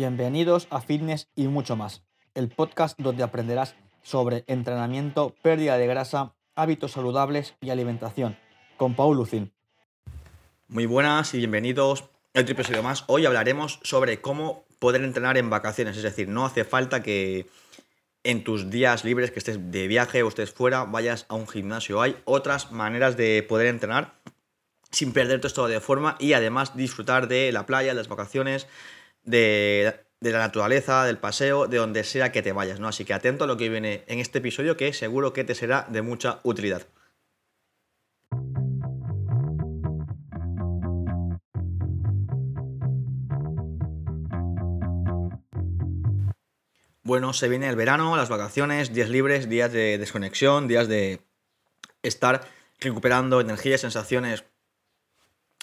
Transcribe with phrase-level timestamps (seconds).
[0.00, 2.02] Bienvenidos a Fitness y mucho más,
[2.32, 8.38] el podcast donde aprenderás sobre entrenamiento, pérdida de grasa, hábitos saludables y alimentación,
[8.78, 9.52] con Paul Lucin.
[10.68, 12.04] Muy buenas y bienvenidos
[12.34, 13.04] a otro episodio más.
[13.08, 17.46] Hoy hablaremos sobre cómo poder entrenar en vacaciones, es decir, no hace falta que
[18.24, 22.00] en tus días libres, que estés de viaje o estés fuera, vayas a un gimnasio.
[22.00, 24.14] Hay otras maneras de poder entrenar
[24.90, 28.66] sin perder todo esto de forma y además disfrutar de la playa, las vacaciones,
[29.24, 32.88] de, la naturaleza, del paseo, de donde sea que te vayas, ¿no?
[32.88, 35.86] Así que atento a lo que viene en este episodio que seguro que te será
[35.88, 36.86] de mucha utilidad.
[47.02, 51.20] Bueno, se viene el verano, las vacaciones, días libres, días de desconexión, días de
[52.02, 52.46] estar
[52.78, 54.44] recuperando energía, sensaciones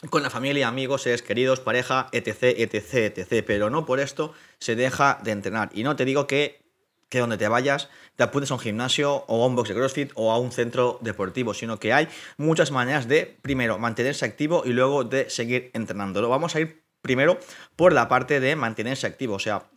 [0.10, 3.44] con la familia, amigos, seres queridos, pareja, etc, etc, etc.
[3.46, 5.70] Pero no por esto se deja de entrenar.
[5.74, 6.62] Y no te digo que,
[7.10, 10.12] que donde te vayas te apuntes a un gimnasio o a un box de CrossFit
[10.16, 14.74] o a un centro deportivo, sino que hay muchas maneras de, primero, mantenerse activo y
[14.74, 16.28] luego de seguir entrenándolo.
[16.28, 17.40] Vamos a ir primero
[17.76, 19.36] por la parte de mantenerse activo.
[19.36, 19.70] O sea,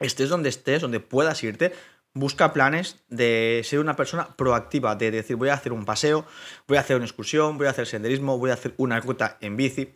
[0.00, 1.72] estés donde estés, donde puedas irte,
[2.14, 6.26] busca planes de ser una persona proactiva, de decir voy a hacer un paseo,
[6.66, 9.56] voy a hacer una excursión, voy a hacer senderismo, voy a hacer una ruta en
[9.56, 9.94] bici,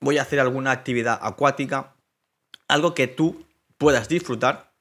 [0.00, 1.94] voy a hacer alguna actividad acuática,
[2.66, 4.72] algo que tú puedas disfrutar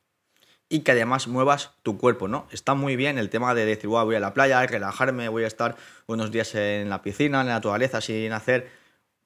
[0.69, 2.47] y que además muevas tu cuerpo, ¿no?
[2.51, 5.77] Está muy bien el tema de decir, voy a la playa, relajarme, voy a estar
[6.07, 8.69] unos días en la piscina, en la naturaleza, sin hacer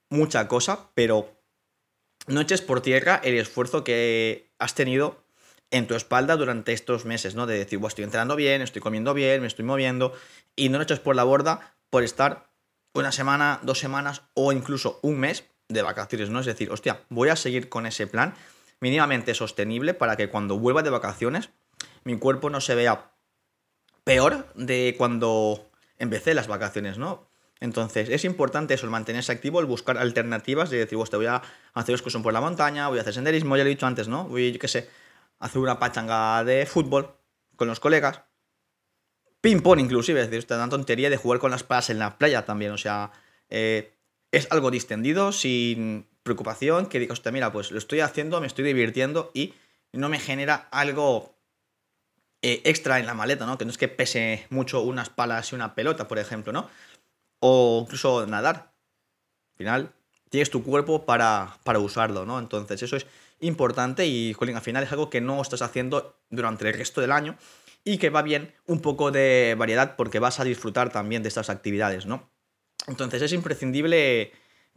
[0.09, 1.31] mucha cosa, pero
[2.27, 5.20] no eches por tierra el esfuerzo que has tenido
[5.71, 7.47] en tu espalda durante estos meses, ¿no?
[7.47, 10.13] De decir, bueno, estoy entrenando bien, estoy comiendo bien, me estoy moviendo,
[10.55, 12.49] y no lo eches por la borda por estar
[12.93, 16.41] una semana, dos semanas o incluso un mes de vacaciones, ¿no?
[16.41, 18.35] Es decir, hostia, voy a seguir con ese plan
[18.81, 21.49] mínimamente sostenible para que cuando vuelva de vacaciones
[22.03, 23.11] mi cuerpo no se vea
[24.03, 27.29] peor de cuando empecé las vacaciones, ¿no?
[27.59, 31.43] Entonces, es importante eso, el mantenerse activo, el buscar alternativas, de decir, te voy a
[31.75, 34.25] hacer excursión por la montaña, voy a hacer senderismo, ya lo he dicho antes, ¿no?
[34.25, 34.89] Voy, qué sé,
[35.41, 37.13] hacer una pachanga de fútbol
[37.57, 38.21] con los colegas.
[39.41, 42.71] Ping-pong inclusive, es decir, esta tontería de jugar con las palas en la playa también,
[42.71, 43.11] o sea,
[43.49, 43.97] eh,
[44.31, 49.31] es algo distendido, sin preocupación, que digas, mira, pues lo estoy haciendo, me estoy divirtiendo
[49.33, 49.55] y
[49.91, 51.35] no me genera algo
[52.43, 53.57] eh, extra en la maleta, ¿no?
[53.57, 56.69] Que no es que pese mucho unas palas y una pelota, por ejemplo, ¿no?
[57.39, 58.73] O incluso nadar.
[59.53, 59.93] Al final,
[60.29, 62.37] tienes tu cuerpo para, para usarlo, ¿no?
[62.39, 63.07] Entonces, eso es
[63.41, 67.11] importante y, jolín, al final es algo que no estás haciendo durante el resto del
[67.11, 67.37] año
[67.83, 71.49] y que va bien un poco de variedad porque vas a disfrutar también de estas
[71.49, 72.29] actividades, ¿no?
[72.87, 74.31] Entonces es imprescindible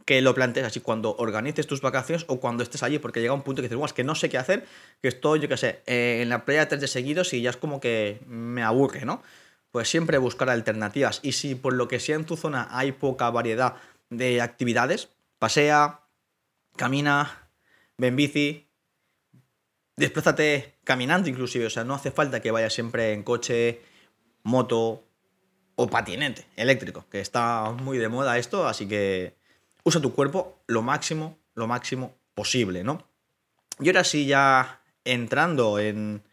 [0.05, 3.41] que lo plantees así cuando organices tus vacaciones o cuando estés allí, porque llega un
[3.41, 4.65] punto que dices, es que no sé qué hacer,
[5.01, 7.57] que estoy, yo qué sé, eh, en la playa tres de seguidos y ya es
[7.57, 9.23] como que me aburre, ¿no?
[9.71, 11.19] Pues siempre buscar alternativas.
[11.23, 13.75] Y si por lo que sea en tu zona hay poca variedad
[14.09, 15.09] de actividades,
[15.39, 16.01] pasea,
[16.77, 17.44] camina,
[17.97, 18.67] ven bici,
[19.95, 23.81] desplázate caminando inclusive, o sea, no hace falta que vayas siempre en coche,
[24.43, 25.03] moto
[25.75, 29.35] o patinete eléctrico, que está muy de moda esto, así que
[29.83, 33.07] usa tu cuerpo lo máximo, lo máximo posible, ¿no?
[33.79, 36.23] Y ahora sí, ya entrando en,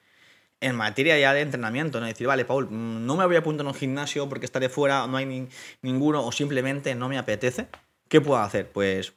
[0.61, 2.07] en materia ya de entrenamiento, ¿no?
[2.07, 5.07] Decir, vale, Paul, mm, no me voy a apuntar en un gimnasio porque estaré fuera,
[5.07, 5.49] no hay
[5.83, 7.69] ninguno, o simplemente no me apetece.
[8.09, 8.71] ¿Qué puedo hacer?
[8.71, 9.13] Pues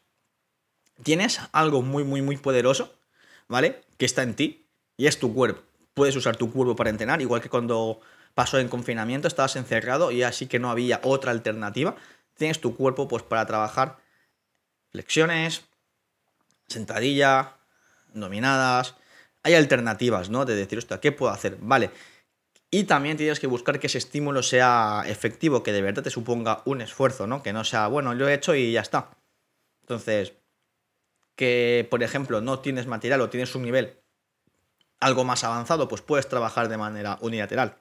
[1.04, 2.94] tienes algo muy, muy, muy poderoso,
[3.48, 3.82] ¿vale?
[3.98, 4.68] Que está en ti
[4.98, 5.62] y es tu cuerpo.
[5.94, 8.02] Puedes usar tu cuerpo para entrenar, igual que cuando
[8.34, 11.96] pasó en confinamiento, estabas encerrado y así que no había otra alternativa.
[12.36, 13.98] Tienes tu cuerpo pues para trabajar
[14.92, 15.64] flexiones,
[16.68, 17.54] sentadilla,
[18.14, 18.96] dominadas.
[19.44, 20.46] Hay alternativas, ¿no?
[20.46, 21.58] De decir, hostia, ¿qué puedo hacer?
[21.62, 21.92] Vale.
[22.72, 26.62] Y también tienes que buscar que ese estímulo sea efectivo, que de verdad te suponga
[26.66, 27.42] un esfuerzo, ¿no?
[27.42, 29.12] Que no sea, bueno, lo he hecho y ya está.
[29.82, 30.34] Entonces,
[31.36, 34.00] que, por ejemplo, no tienes material o tienes un nivel
[35.00, 37.78] algo más avanzado, pues puedes trabajar de manera unilateral.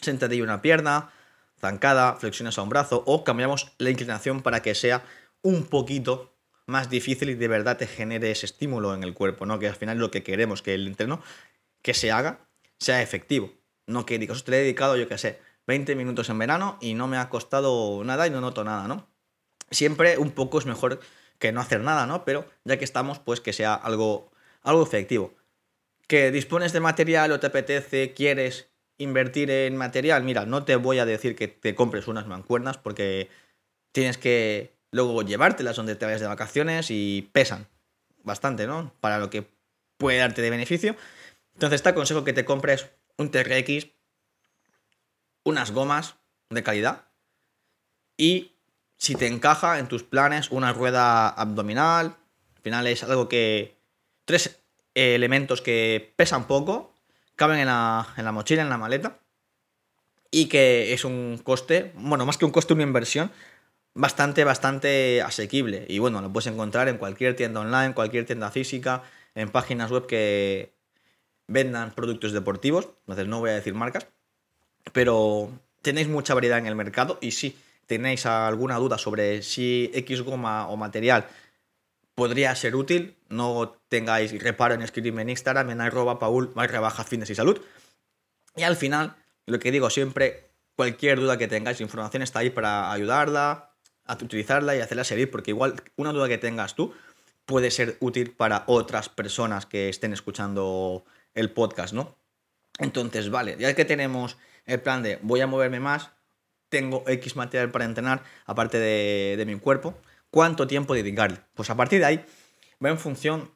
[0.00, 1.10] Sentadilla una pierna,
[1.58, 5.04] zancada, flexiones a un brazo o cambiamos la inclinación para que sea
[5.42, 6.34] un poquito
[6.66, 9.58] más difícil y de verdad te genere ese estímulo en el cuerpo, ¿no?
[9.58, 11.22] Que al final lo que queremos, que el entreno
[11.82, 12.46] que se haga
[12.78, 13.52] sea efectivo.
[13.86, 17.06] No que digas, te he dedicado, yo qué sé, 20 minutos en verano y no
[17.06, 19.06] me ha costado nada y no noto nada, ¿no?
[19.70, 21.00] Siempre un poco es mejor
[21.38, 22.24] que no hacer nada, ¿no?
[22.24, 24.32] Pero ya que estamos, pues que sea algo,
[24.62, 25.34] algo efectivo.
[26.06, 30.98] Que dispones de material o te apetece, quieres invertir en material, mira, no te voy
[30.98, 33.28] a decir que te compres unas mancuernas porque
[33.92, 37.66] tienes que luego llevártelas donde te vayas de vacaciones y pesan
[38.22, 38.92] bastante, ¿no?
[39.00, 39.46] Para lo que
[39.96, 40.96] puede darte de beneficio.
[41.54, 43.88] Entonces te aconsejo que te compres un TRX,
[45.44, 46.16] unas gomas
[46.50, 47.08] de calidad
[48.16, 48.53] y
[49.04, 52.16] si te encaja en tus planes una rueda abdominal,
[52.56, 53.76] al final es algo que...
[54.24, 54.58] Tres
[54.94, 56.94] elementos que pesan poco,
[57.36, 59.18] caben en la, en la mochila, en la maleta
[60.30, 63.30] y que es un coste, bueno, más que un coste, una inversión
[63.94, 65.84] bastante, bastante asequible.
[65.88, 69.02] Y bueno, lo puedes encontrar en cualquier tienda online, cualquier tienda física,
[69.34, 70.72] en páginas web que
[71.46, 72.88] vendan productos deportivos.
[73.00, 74.08] Entonces no voy a decir marcas,
[74.92, 75.50] pero
[75.82, 77.56] tenéis mucha variedad en el mercado y si
[77.86, 81.26] tenéis alguna duda sobre si X goma o material
[82.14, 87.30] podría ser útil, no tengáis reparo en escribirme en Instagram en arroba paul baja fitness
[87.30, 87.60] y salud.
[88.56, 89.16] Y al final,
[89.46, 93.70] lo que digo siempre, cualquier duda que tengáis, información está ahí para ayudarla,
[94.04, 96.94] a utilizarla y hacerla servir, porque igual una duda que tengas tú
[97.46, 101.04] puede ser útil para otras personas que estén escuchando
[101.34, 102.16] el podcast, ¿no?
[102.78, 106.10] Entonces, vale, ya que tenemos el plan de voy a moverme más,
[106.74, 109.94] tengo X material para entrenar, aparte de, de mi cuerpo,
[110.30, 111.38] ¿cuánto tiempo dedicarle?
[111.54, 112.24] Pues a partir de ahí
[112.84, 113.52] va en función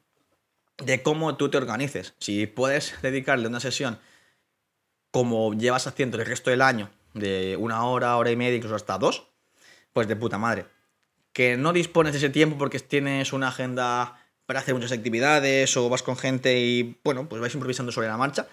[0.77, 2.13] de cómo tú te organices.
[2.19, 3.99] Si puedes dedicarle una sesión
[5.11, 8.97] como llevas haciendo el resto del año, de una hora, hora y media, incluso hasta
[8.97, 9.27] dos,
[9.91, 10.65] pues de puta madre.
[11.33, 15.89] Que no dispones de ese tiempo porque tienes una agenda para hacer muchas actividades o
[15.89, 18.47] vas con gente y, bueno, pues vais improvisando sobre la marcha.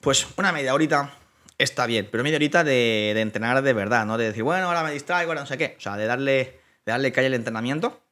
[0.00, 1.18] Pues una media horita
[1.58, 4.18] está bien, pero media horita de, de entrenar de verdad, ¿no?
[4.18, 5.74] De decir, bueno, ahora me distraigo, ahora no sé qué.
[5.78, 8.02] O sea, de darle, de darle calle al entrenamiento.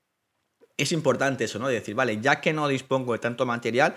[0.76, 1.69] Es importante eso, ¿no?
[1.69, 3.94] De decir, vale, ya que no dispongo de tanto material,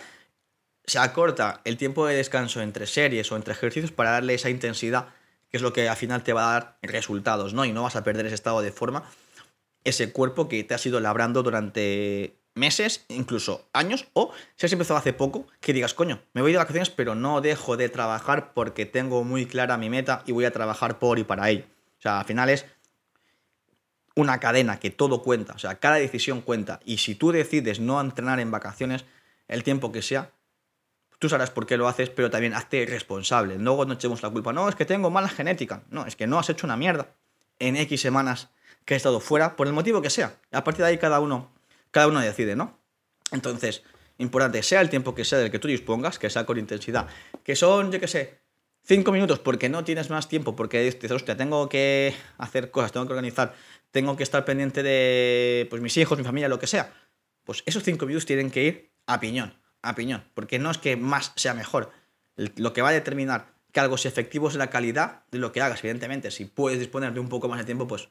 [0.85, 5.09] se acorta el tiempo de descanso entre series o entre ejercicios para darle esa intensidad,
[5.49, 7.63] que es lo que al final te va a dar resultados, ¿no?
[7.65, 9.03] Y no vas a perder ese estado de forma,
[9.83, 14.97] ese cuerpo que te has ido labrando durante meses, incluso años, o si has empezado
[14.97, 18.85] hace poco, que digas, coño, me voy de vacaciones, pero no dejo de trabajar porque
[18.85, 21.65] tengo muy clara mi meta y voy a trabajar por y para ello.
[21.99, 22.65] O sea, al final es
[24.15, 26.79] una cadena que todo cuenta, o sea, cada decisión cuenta.
[26.85, 29.05] Y si tú decides no entrenar en vacaciones,
[29.47, 30.31] el tiempo que sea,
[31.19, 33.57] tú sabrás por qué lo haces, pero también hazte responsable.
[33.57, 34.53] Luego no echemos la culpa.
[34.53, 35.83] No, es que tengo mala genética.
[35.89, 37.07] No, es que no has hecho una mierda
[37.59, 38.49] en X semanas
[38.85, 40.35] que he estado fuera, por el motivo que sea.
[40.51, 41.52] A partir de ahí cada uno,
[41.93, 42.77] cada uno decide, ¿no?
[43.31, 43.83] Entonces,
[44.17, 47.07] importante, sea el tiempo que sea del que tú dispongas, que sea con intensidad,
[47.45, 48.39] que son, yo qué sé,
[48.83, 53.05] cinco minutos porque no tienes más tiempo, porque dices, hostia, tengo que hacer cosas, tengo
[53.05, 53.53] que organizar,
[53.91, 56.93] tengo que estar pendiente de pues, mis hijos, mi familia, lo que sea.
[57.45, 60.95] Pues esos cinco minutos tienen que ir a piñón a piñón, porque no es que
[60.95, 61.91] más sea mejor.
[62.35, 65.61] Lo que va a determinar que algo sea efectivo es la calidad de lo que
[65.61, 66.31] hagas, evidentemente.
[66.31, 68.09] Si puedes disponer de un poco más de tiempo, pues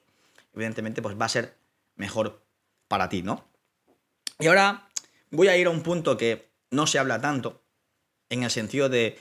[0.55, 1.57] evidentemente pues va a ser
[1.97, 2.45] mejor
[2.89, 3.49] para ti, ¿no?
[4.43, 4.89] Y ahora
[5.31, 7.63] voy a ir a un punto que no se habla tanto,
[8.29, 9.17] en el sentido de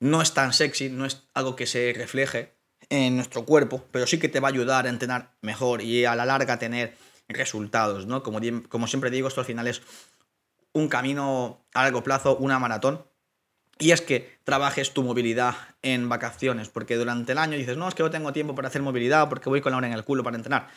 [0.00, 2.54] no es tan sexy, no es algo que se refleje
[2.88, 6.16] en nuestro cuerpo, pero sí que te va a ayudar a entrenar mejor y a
[6.16, 6.96] la larga tener
[7.28, 8.22] resultados, ¿no?
[8.22, 8.40] Como,
[8.70, 9.82] como siempre digo, esto al final es
[10.72, 13.04] un camino a largo plazo, una maratón.
[13.78, 17.94] Y es que trabajes tu movilidad en vacaciones, porque durante el año dices, no, es
[17.94, 20.24] que no tengo tiempo para hacer movilidad porque voy con la hora en el culo
[20.24, 20.68] para entrenar.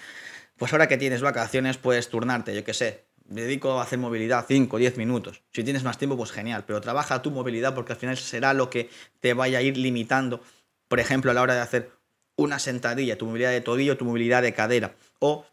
[0.58, 4.78] Pues ahora que tienes vacaciones puedes turnarte, yo qué sé, dedico a hacer movilidad 5,
[4.78, 5.42] 10 minutos.
[5.54, 8.70] Si tienes más tiempo, pues genial, pero trabaja tu movilidad porque al final será lo
[8.70, 10.42] que te vaya a ir limitando,
[10.88, 11.92] por ejemplo, a la hora de hacer
[12.36, 15.46] una sentadilla, tu movilidad de tobillo, tu movilidad de cadera, o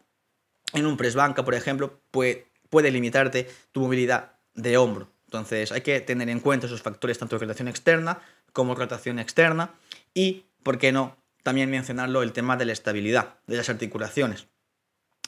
[0.73, 5.09] en un press banca, por ejemplo, pues puede limitarte tu movilidad de hombro.
[5.25, 8.21] Entonces hay que tener en cuenta esos factores tanto de rotación externa
[8.53, 9.75] como rotación externa
[10.13, 11.17] y, ¿por qué no?
[11.43, 14.47] También mencionarlo el tema de la estabilidad de las articulaciones.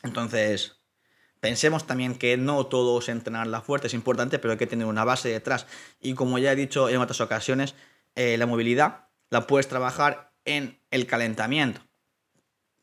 [0.03, 0.78] Entonces,
[1.39, 4.85] pensemos también que no todo es entrenar la fuerza, es importante, pero hay que tener
[4.85, 5.67] una base detrás.
[5.99, 7.75] Y como ya he dicho en otras ocasiones,
[8.15, 11.81] eh, la movilidad la puedes trabajar en el calentamiento.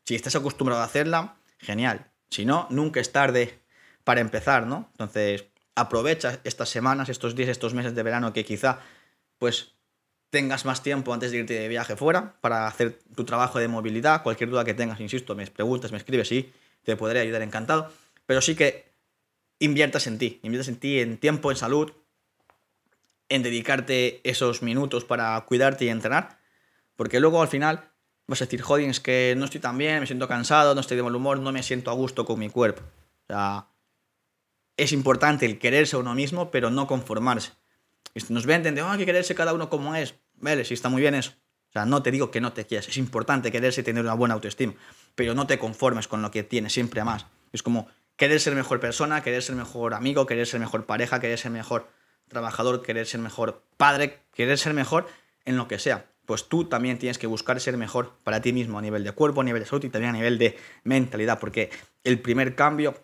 [0.05, 2.11] Si estás acostumbrado a hacerla, genial.
[2.29, 3.59] Si no, nunca es tarde
[4.03, 4.87] para empezar, ¿no?
[4.91, 5.45] Entonces,
[5.75, 8.79] aprovecha estas semanas, estos días, estos meses de verano que quizá
[9.37, 9.73] pues
[10.29, 14.23] tengas más tiempo antes de irte de viaje fuera para hacer tu trabajo de movilidad.
[14.23, 16.51] Cualquier duda que tengas, insisto, me preguntas, me escribes y
[16.83, 17.91] te podré ayudar encantado.
[18.27, 18.91] Pero sí que
[19.57, 21.91] inviertas en ti, inviertas en ti, en tiempo, en salud,
[23.29, 26.39] en dedicarte esos minutos para cuidarte y entrenar.
[26.95, 27.89] Porque luego al final
[28.27, 30.97] vas a decir, joder, es que no estoy tan bien, me siento cansado, no estoy
[30.97, 32.83] de mal humor, no me siento a gusto con mi cuerpo.
[33.23, 33.67] O sea,
[34.75, 37.53] es importante el quererse a uno mismo, pero no conformarse.
[38.29, 40.15] Nos venden de, oh, hay que quererse cada uno como es.
[40.35, 41.31] Vale, si está muy bien eso.
[41.69, 42.87] O sea, no te digo que no te quieras.
[42.87, 44.73] Es importante quererse y tener una buena autoestima.
[45.15, 47.25] Pero no te conformes con lo que tienes, siempre más.
[47.51, 47.87] Es como
[48.17, 51.87] querer ser mejor persona, querer ser mejor amigo, querer ser mejor pareja, querer ser mejor
[52.27, 55.07] trabajador, querer ser mejor padre, querer ser mejor
[55.45, 56.05] en lo que sea.
[56.25, 59.41] Pues tú también tienes que buscar ser mejor para ti mismo a nivel de cuerpo,
[59.41, 61.69] a nivel de salud y también a nivel de mentalidad, porque
[62.03, 62.95] el primer cambio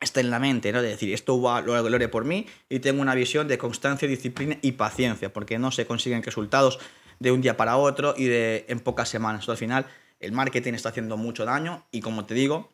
[0.00, 0.80] está en la mente, ¿no?
[0.80, 4.56] De decir, esto va, lo haré por mí y tengo una visión de constancia, disciplina
[4.62, 6.78] y paciencia, porque no se consiguen resultados
[7.18, 9.48] de un día para otro y de en pocas semanas.
[9.48, 9.86] al final,
[10.20, 12.72] el marketing está haciendo mucho daño y como te digo,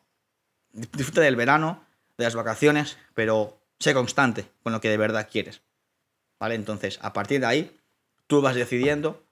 [0.75, 1.85] disfruta del verano,
[2.17, 5.61] de las vacaciones, pero sé constante con lo que de verdad quieres.
[6.39, 6.55] ¿Vale?
[6.55, 7.77] Entonces, a partir de ahí,
[8.27, 9.25] tú vas decidiendo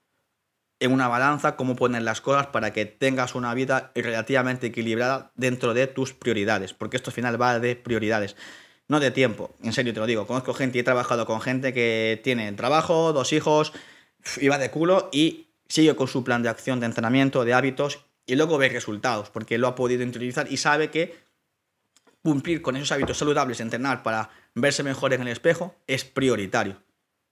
[0.80, 5.74] en una balanza cómo poner las cosas para que tengas una vida relativamente equilibrada dentro
[5.74, 8.36] de tus prioridades, porque esto al final va de prioridades,
[8.88, 9.56] no de tiempo.
[9.62, 13.14] En serio te lo digo, conozco gente y he trabajado con gente que tiene trabajo,
[13.14, 13.74] dos hijos,
[14.50, 18.36] va de culo y sigue con su plan de acción, de entrenamiento, de hábitos y
[18.36, 21.16] luego ve resultados, porque lo ha podido interiorizar y sabe que
[22.24, 26.78] cumplir con esos hábitos saludables, entrenar para verse mejor en el espejo, es prioritario.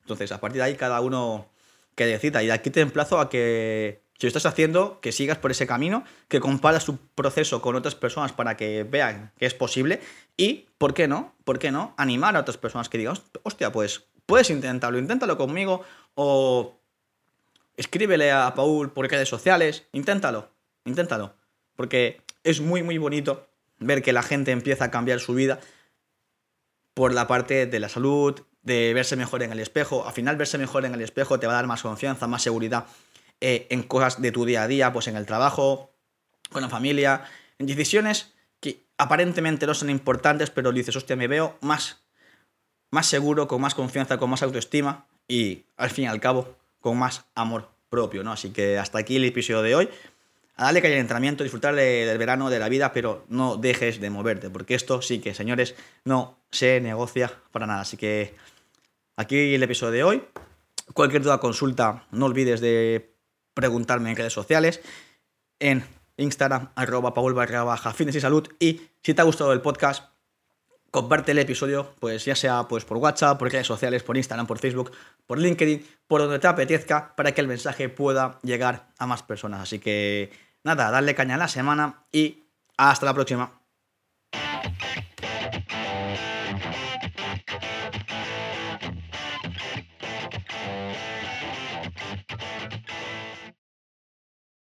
[0.02, 1.48] Entonces, a partir de ahí, cada uno
[1.96, 2.44] que decida.
[2.44, 5.66] Y de aquí te emplazo a que, si lo estás haciendo, que sigas por ese
[5.66, 10.02] camino, que comparas tu proceso con otras personas para que vean que es posible
[10.36, 11.34] y, ¿por qué no?
[11.44, 11.94] ¿Por qué no?
[11.98, 15.84] Animar a otras personas que digan, hostia, pues puedes intentarlo, inténtalo conmigo
[16.16, 16.80] o
[17.78, 20.50] escríbele a Paul por redes sociales, inténtalo,
[20.86, 21.34] inténtalo.
[21.76, 23.48] Porque es muy, muy bonito
[23.82, 25.60] ver que la gente empieza a cambiar su vida
[26.94, 30.08] por la parte de la salud, de verse mejor en el espejo.
[30.08, 32.86] Al final, verse mejor en el espejo te va a dar más confianza, más seguridad
[33.42, 35.94] eh, en cosas de tu día a día, pues en el trabajo,
[36.52, 37.24] con la familia,
[37.58, 42.04] en decisiones que aparentemente no son importantes, pero dices, hostia, me veo más,
[42.92, 46.98] más seguro, con más confianza, con más autoestima y al fin y al cabo con
[46.98, 48.32] más amor propio, ¿no?
[48.32, 49.90] Así que hasta aquí el episodio de hoy.
[50.56, 54.10] A darle calle al entrenamiento, disfrutar del verano, de la vida, pero no dejes de
[54.10, 57.82] moverte, porque esto sí que, señores, no se negocia para nada.
[57.82, 58.36] Así que
[59.16, 60.24] aquí el episodio de hoy.
[60.94, 63.16] Cualquier duda, consulta, no olvides de
[63.54, 64.82] preguntarme en redes sociales,
[65.60, 65.84] en
[66.18, 67.66] Instagram, arroba paul barra
[67.98, 68.48] y salud.
[68.60, 70.11] Y si te ha gustado el podcast,
[70.92, 74.60] comparte el episodio, pues ya sea pues, por WhatsApp, por redes sociales, por Instagram, por
[74.60, 74.92] Facebook,
[75.26, 79.62] por LinkedIn, por donde te apetezca, para que el mensaje pueda llegar a más personas.
[79.62, 80.32] Así que
[80.64, 82.44] nada, darle caña a la semana y
[82.78, 83.61] hasta la próxima.